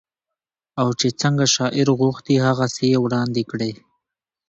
[0.81, 3.71] او چې څنګه شاعر غوښتي هغسې يې وړاندې کړې